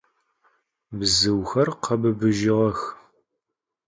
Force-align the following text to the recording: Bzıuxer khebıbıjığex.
Bzıuxer 0.97 1.69
khebıbıjığex. 1.83 2.79